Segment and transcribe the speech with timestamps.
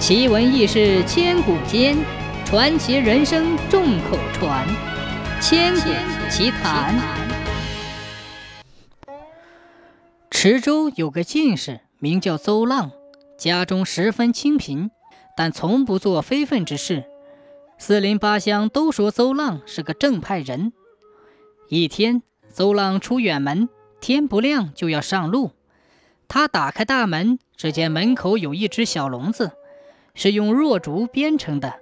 [0.00, 1.94] 奇闻异事千古间，
[2.46, 4.66] 传奇人生众口传。
[5.42, 5.90] 千古
[6.30, 6.98] 奇谈。
[10.30, 12.90] 池州有个进士，名叫邹浪，
[13.36, 14.90] 家中十分清贫，
[15.36, 17.04] 但从不做非分之事。
[17.76, 20.72] 四邻八乡都说邹浪是个正派人。
[21.68, 23.68] 一天，邹浪出远门，
[24.00, 25.50] 天不亮就要上路。
[26.26, 29.52] 他打开大门，只见门口有一只小笼子。
[30.20, 31.80] 是用弱竹编成的，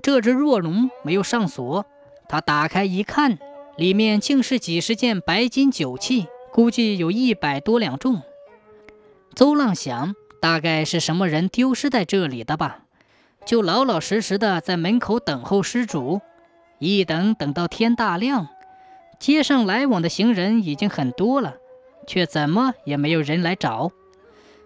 [0.00, 1.84] 这只弱龙没有上锁。
[2.30, 3.38] 他打开一看，
[3.76, 8.22] 里面竟是几十件白金酒器，估计有一百多两重。
[9.34, 12.84] 邹浪想，大概是什么人丢失在这里的吧，
[13.44, 16.22] 就老老实实的在门口等候失主。
[16.78, 18.48] 一等等到天大亮，
[19.20, 21.56] 街上来往的行人已经很多了，
[22.06, 23.90] 却怎么也没有人来找。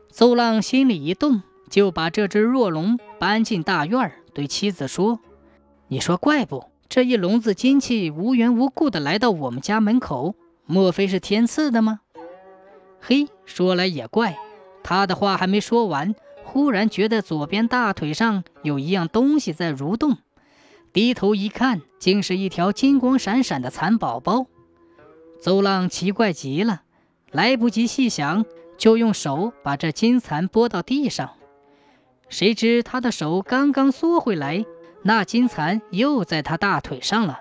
[0.08, 1.42] 邹浪心里一动。
[1.68, 5.20] 就把这只弱龙搬进大院，对妻子说
[5.88, 6.64] ：“你说怪不？
[6.88, 10.34] 这一笼子金器无缘无故的来到我们家门口，
[10.64, 12.00] 莫非是天赐的吗？”
[13.00, 14.36] 嘿，说来也怪，
[14.82, 20.16] 他的话还没说完，忽然觉得左边大腿上有一样东西在蠕动，
[20.92, 24.46] 低头一看，竟是一条金光闪闪的蚕宝宝。
[25.40, 26.82] 邹浪奇怪极了，
[27.30, 28.44] 来不及细想，
[28.76, 31.30] 就用手把这金蚕拨到地上。
[32.28, 34.64] 谁知他的手刚刚缩回来，
[35.02, 37.40] 那金蚕又在他大腿上了。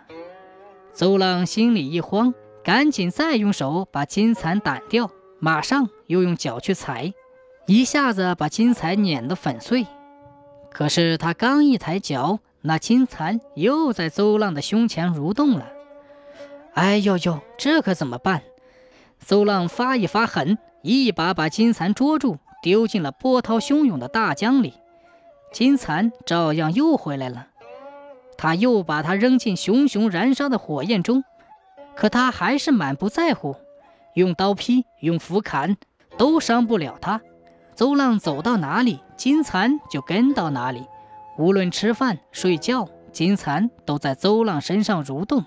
[0.94, 7.14] 邹浪心里一慌，赶紧再用手把金蚕掸掉，马上又用脚去踩，
[7.68, 9.86] 一下子把金蚕碾得粉碎。
[10.72, 15.68] 可是他刚一抬脚，那金蚕又在邹浪的胸前蠕动了。
[16.74, 18.42] 哎呦呦，这可怎么办？
[19.20, 22.38] 邹浪发一发狠，一把把金蚕捉住。
[22.62, 24.74] 丢进了波涛汹涌的大江里，
[25.52, 27.48] 金蚕照样又回来了。
[28.38, 31.24] 他又把它扔进熊熊燃烧的火焰中，
[31.96, 33.56] 可他还是满不在乎，
[34.14, 35.78] 用刀劈，用斧砍，
[36.17, 37.22] 都伤不了他。
[37.76, 40.86] 邹浪走到哪里，金蚕就跟到哪里。
[41.38, 45.46] 无论吃饭睡觉，金蚕都在邹浪身上蠕动。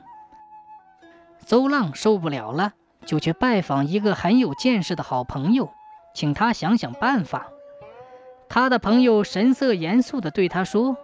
[1.44, 5.70] 邹浪受不了了，就去拜访一个很有见识的好朋友。
[6.15, 7.48] 请他想想办法。
[8.48, 10.97] 他的朋友神色严肃地对他说：“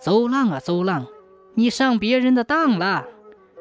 [0.00, 1.06] 邹浪啊，邹浪，
[1.54, 3.06] 你上别人的当了。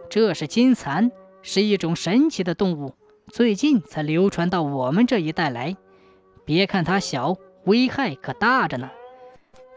[0.09, 2.96] 这是金蚕，是一种神奇的动物，
[3.28, 5.75] 最近才流传到我们这一带来。
[6.44, 7.35] 别看它小，
[7.66, 8.90] 危害可大着呢。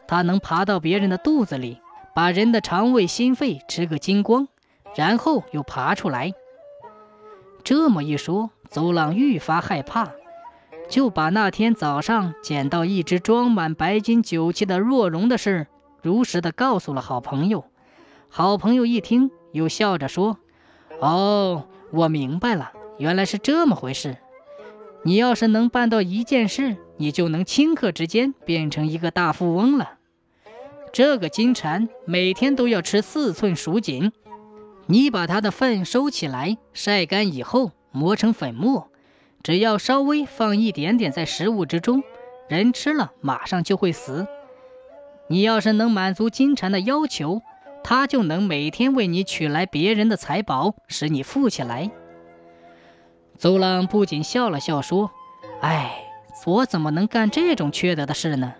[0.06, 1.78] 它能爬到别人的肚子里，
[2.14, 4.48] 把人的肠胃、心肺吃个精光，
[4.94, 6.32] 然后又爬出来。”
[7.62, 10.10] 这么一说，邹浪愈发害怕。
[10.90, 15.68] 就把那天早上捡到一只装满白金酒器的若龙的事，
[16.02, 17.64] 如实的告诉了好朋友。
[18.28, 20.38] 好朋友一听，又笑着说
[20.98, 24.16] ：“哦，我明白了，原来是这么回事。
[25.04, 29.92] 你要是能办到一件事，你就能顷刻之间变成一个大富翁了。
[30.92, 34.10] 这个金蝉每天都要吃四寸蜀锦，
[34.86, 38.88] 你把它的粪收起来，晒干以后磨成粉末。”
[39.42, 42.02] 只要稍微放一点点在食物之中，
[42.48, 44.26] 人吃了马上就会死。
[45.28, 47.40] 你要是能满足金蝉的要求，
[47.82, 51.90] 它就能每天为你取来别人的财宝，使你富起来。
[53.38, 55.10] 邹浪不仅笑了笑说
[55.62, 56.04] ：“哎，
[56.44, 58.54] 我怎么能干这种缺德的事呢？”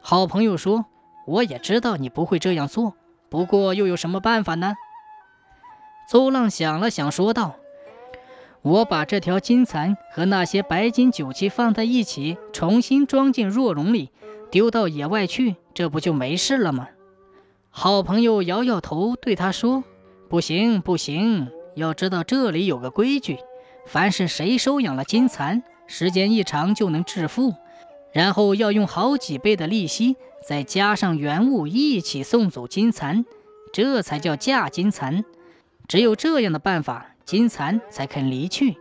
[0.00, 0.86] 好朋友说
[1.26, 2.94] ：“我也知道你不会这样做，
[3.28, 4.74] 不过又有什么办法呢？”
[6.08, 7.56] 邹浪想了想，说道。
[8.62, 14.10] 我把这条金蚕和那些白金酒器放在一起，重新装进若笼里，
[14.52, 16.88] 丢到野外去，这不就没事了吗？
[17.70, 19.82] 好朋友摇摇头，对他说
[20.30, 21.48] ：“不行，不行！
[21.74, 23.38] 要知道这里有个规矩，
[23.86, 27.54] 凡是谁收养了金蚕，时间一长就能致富，
[28.12, 30.16] 然后要用好几倍的利息，
[30.46, 33.24] 再加上原物一起送走金蚕，
[33.72, 35.24] 这才叫嫁金蚕。
[35.88, 38.76] 只有这样的办法。”金蚕才肯离去。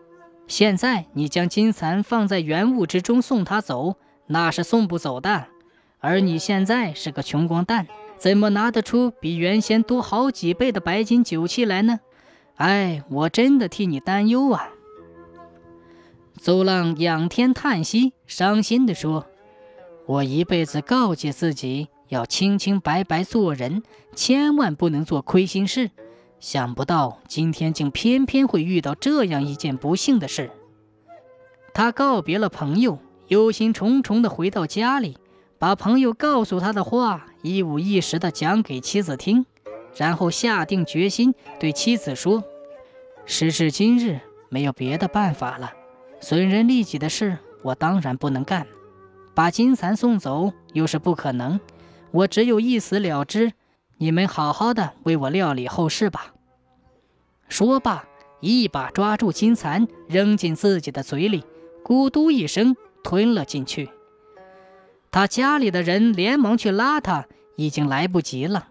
[0.47, 3.95] 现在你将金蚕放在原物之中送他走，
[4.27, 5.47] 那是送不走的。
[5.99, 11.99] 而你现在是个穷光蛋，怎么拿得出比原先多好几倍的白金酒器来呢？
[12.55, 14.69] 哎，我真的替你担忧啊！
[16.39, 19.27] 邹浪仰天叹息，伤心地说
[20.07, 23.83] ：“我一辈子告诫自己要清清白白做人，
[24.15, 25.91] 千万不能做亏心事。”
[26.41, 30.49] 想不到今天竟偏偏会遇到这样一件不幸的事。
[31.71, 32.97] 他告别了朋友，
[33.27, 35.17] 忧心忡忡地回到家里，
[35.59, 39.45] 把朋友告诉他的话一五一十地讲给妻子听，
[39.95, 42.43] 然后下定决心对妻子说
[43.23, 45.71] ：“时至今日，没有别的办法了，
[46.19, 48.65] 损人利己的事我当然不能干，
[49.35, 51.59] 把金蚕送走又是不可能，
[52.09, 53.53] 我只有一死了之。
[54.01, 56.33] 你们好好的为我料理后事吧。”
[57.47, 58.07] 说罢，
[58.39, 61.43] 一把抓住金蚕，扔进自己的嘴里，
[61.83, 63.91] 咕嘟一声吞了进去。
[65.11, 68.69] 他家里的人连忙去拉他，已经来不及了。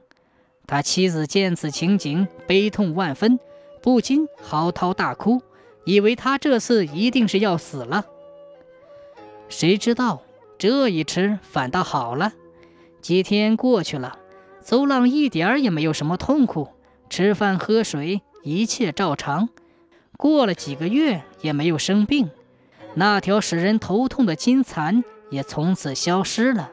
[0.66, 3.38] 他妻子见此情景，悲痛万分，
[3.80, 5.42] 不禁嚎啕大哭，
[5.84, 8.04] 以为他这次一定是要死了。
[9.48, 10.22] 谁知道
[10.58, 12.32] 这一吃反倒好了。
[13.00, 14.18] 几天过去了，
[14.62, 16.68] 邹浪一点儿也没有什么痛苦，
[17.08, 19.48] 吃饭喝水一切照常。
[20.16, 22.30] 过了几个月，也没有生病。
[22.94, 25.04] 那条使人头痛的金蚕。
[25.30, 26.72] 也从此消失了。